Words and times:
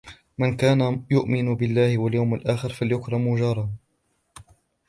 وَمَنْ 0.39 0.55
كَانَ 0.57 1.03
يُؤْمِنُ 1.11 1.55
بِاللهِ 1.55 1.97
وَالْيَوْمِ 1.97 2.33
الآخِرِ 2.35 2.69
فَلْيُكْرِمْ 2.69 3.35
جَارَهُ، 3.35 3.69